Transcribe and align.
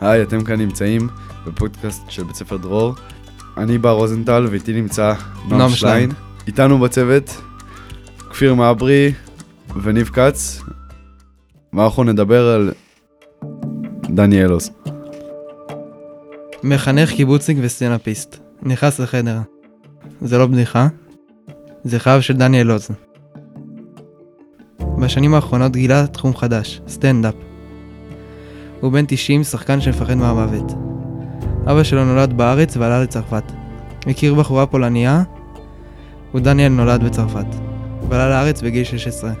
היי, 0.00 0.22
אתם 0.22 0.44
כאן 0.44 0.60
נמצאים 0.60 1.08
בפודקאסט 1.46 2.02
של 2.08 2.24
בית 2.24 2.36
ספר 2.36 2.56
דרור. 2.56 2.94
אני 3.56 3.78
בר 3.78 3.90
רוזנטל 3.90 4.46
ואיתי 4.50 4.72
נמצא 4.72 5.14
נועם 5.48 5.70
שליין. 5.70 6.10
איתנו 6.46 6.78
בצוות 6.78 7.40
כפיר 8.30 8.54
מעברי 8.54 9.12
וניב 9.82 10.08
כץ. 10.08 10.62
ואנחנו 11.72 12.04
נדבר 12.04 12.48
על 12.48 12.72
דניאל 14.04 14.42
לוז. 14.42 14.70
מחנך, 16.62 17.10
קיבוצניק 17.10 17.58
וסטנדאפיסט. 17.60 18.36
נכנס 18.62 18.98
לחדר. 19.00 19.38
זה 20.20 20.38
לא 20.38 20.46
בדיחה, 20.46 20.88
זה 21.84 21.98
חייו 21.98 22.22
של 22.22 22.34
דניאל 22.36 22.70
לוז. 22.70 22.88
בשנים 24.98 25.34
האחרונות 25.34 25.72
גילה 25.72 26.06
תחום 26.06 26.36
חדש, 26.36 26.80
סטנדאפ. 26.88 27.47
הוא 28.80 28.92
בן 28.92 29.04
90, 29.08 29.44
שחקן 29.44 29.80
שמפחד 29.80 30.14
מהמוות. 30.14 30.72
אבא 31.64 31.82
שלו 31.82 32.04
נולד 32.04 32.36
בארץ 32.36 32.76
ועלה 32.76 33.02
לצרפת. 33.02 33.52
הכיר 34.06 34.34
בחורה 34.34 34.66
פולניה, 34.66 35.22
ודניאל 36.34 36.72
נולד 36.72 37.04
בצרפת. 37.04 37.46
ועלה 38.08 38.28
לארץ 38.28 38.62
בגיל 38.62 38.84
16. 38.84 39.32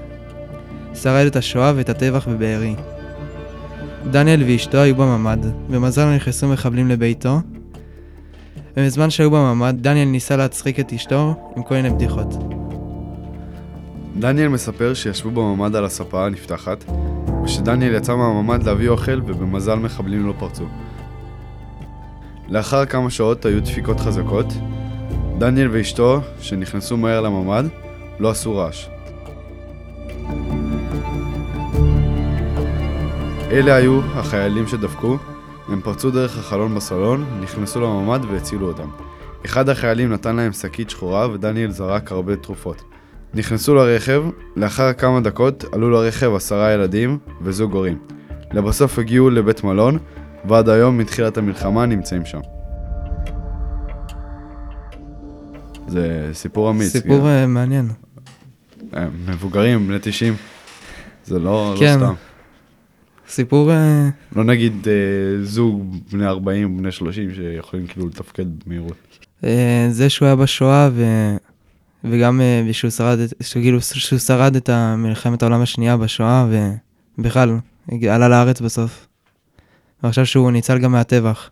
שרד 0.94 1.26
את 1.26 1.36
השואה 1.36 1.72
ואת 1.76 1.88
הטבח 1.88 2.28
בבארי. 2.28 2.74
דניאל 4.10 4.42
ואשתו 4.46 4.78
היו 4.78 4.96
בממ"ד, 4.96 5.46
במזל 5.70 6.14
נכנסו 6.14 6.48
מחבלים 6.48 6.88
לביתו, 6.88 7.40
ובזמן 8.76 9.10
שהיו 9.10 9.30
בממ"ד, 9.30 9.74
דניאל 9.80 10.08
ניסה 10.08 10.36
להצחיק 10.36 10.80
את 10.80 10.92
אשתו 10.92 11.34
עם 11.56 11.62
כל 11.62 11.74
מיני 11.74 11.90
בדיחות. 11.90 12.34
דניאל 14.18 14.48
מספר 14.48 14.94
שישבו 14.94 15.30
בממ"ד 15.30 15.76
על 15.76 15.84
הספה 15.84 16.26
הנפתחת, 16.26 16.84
ושדניאל 17.48 17.94
יצא 17.94 18.16
מהממ"ד 18.16 18.62
להביא 18.62 18.88
אוכל 18.88 19.20
ובמזל 19.26 19.74
מחבלים 19.74 20.26
לא 20.26 20.34
פרצו. 20.38 20.64
לאחר 22.48 22.86
כמה 22.86 23.10
שעות 23.10 23.44
היו 23.44 23.62
דפיקות 23.62 24.00
חזקות, 24.00 24.46
דניאל 25.38 25.68
ואשתו, 25.72 26.20
שנכנסו 26.40 26.96
מהר 26.96 27.20
לממ"ד, 27.20 27.64
לא 28.18 28.30
עשו 28.30 28.56
רעש. 28.56 28.86
אלה 33.50 33.74
היו 33.74 34.00
החיילים 34.14 34.66
שדפקו, 34.66 35.16
הם 35.68 35.80
פרצו 35.80 36.10
דרך 36.10 36.38
החלון 36.38 36.74
בסלון, 36.74 37.24
נכנסו 37.40 37.80
לממ"ד 37.80 38.20
והצילו 38.30 38.68
אותם. 38.68 38.88
אחד 39.44 39.68
החיילים 39.68 40.12
נתן 40.12 40.36
להם 40.36 40.52
שקית 40.52 40.90
שחורה 40.90 41.30
ודניאל 41.30 41.70
זרק 41.70 42.12
הרבה 42.12 42.36
תרופות. 42.36 42.82
נכנסו 43.34 43.74
לרכב, 43.74 44.24
לאחר 44.56 44.92
כמה 44.92 45.20
דקות 45.20 45.64
עלו 45.72 45.90
לרכב 45.90 46.34
עשרה 46.34 46.72
ילדים 46.72 47.18
וזוג 47.42 47.72
הורים. 47.72 47.98
לבסוף 48.52 48.98
הגיעו 48.98 49.30
לבית 49.30 49.64
מלון, 49.64 49.98
ועד 50.44 50.68
היום 50.68 50.98
מתחילת 50.98 51.38
המלחמה 51.38 51.86
נמצאים 51.86 52.24
שם. 52.24 52.40
זה 55.88 56.30
סיפור 56.32 56.70
אמיץ. 56.70 56.92
סיפור 56.92 57.18
גם. 57.18 57.26
אה, 57.26 57.46
מעניין. 57.46 57.88
אה, 58.96 59.06
מבוגרים, 59.28 59.88
בני 59.88 59.98
90. 60.00 60.34
זה 61.24 61.38
לא, 61.38 61.74
כן. 61.78 61.98
לא 62.00 62.04
סתם. 62.06 62.14
סיפור... 63.28 63.70
אה, 63.72 64.08
לא 64.36 64.44
נגיד 64.44 64.88
אה, 64.88 65.44
זוג 65.44 65.96
בני 66.12 66.26
40, 66.26 66.78
בני 66.78 66.92
30 66.92 67.34
שיכולים 67.34 67.86
כאילו 67.86 68.06
לתפקד 68.06 68.44
במהירות. 68.66 68.96
אה, 69.44 69.86
זה 69.90 70.10
שהוא 70.10 70.26
היה 70.26 70.36
בשואה 70.36 70.88
ו... 70.92 71.04
וגם 72.10 72.40
אה, 72.40 72.72
שהוא 72.72 72.90
שרד, 72.90 73.18
את- 73.18 73.32
שכאילו 73.40 73.78
שהוא 73.80 74.18
שרד 74.18 74.56
את 74.56 74.70
מלחמת 74.96 75.42
העולם 75.42 75.60
השנייה 75.60 75.96
בשואה 75.96 76.46
ובכלל, 77.18 77.58
עלה 78.10 78.28
לארץ 78.28 78.60
בסוף. 78.60 79.06
ועכשיו 80.02 80.26
שהוא 80.26 80.50
ניצל 80.50 80.78
גם 80.78 80.92
מהטבח. 80.92 81.50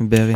מבארי. 0.00 0.34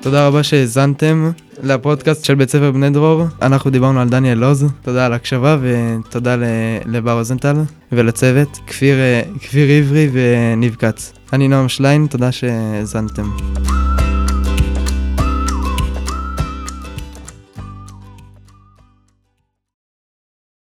תודה 0.00 0.26
רבה 0.26 0.42
שהאזנתם 0.42 1.30
לפודקאסט 1.62 2.24
של 2.24 2.34
בית 2.34 2.50
ספר 2.50 2.70
בני 2.70 2.90
דרור. 2.90 3.22
אנחנו 3.42 3.70
דיברנו 3.70 4.00
על 4.00 4.08
דניאל 4.08 4.38
לוז, 4.38 4.64
תודה 4.82 5.06
על 5.06 5.12
ההקשבה 5.12 5.56
ותודה 5.60 6.36
לבר 6.86 7.12
רוזנטל 7.18 7.56
ולצוות, 7.92 8.58
כפיר, 8.66 8.96
אה, 8.98 9.22
כפיר 9.40 9.68
עברי 9.70 10.08
וניב 10.12 10.74
כץ. 10.74 11.12
אני 11.32 11.48
נועם 11.48 11.68
שליין, 11.68 12.06
תודה 12.10 12.32
שהאזנתם. 12.32 13.30